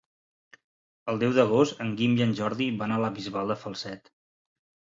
[1.13, 4.13] El deu d'agost en Guim i en Jordi van a la Bisbal de Falset.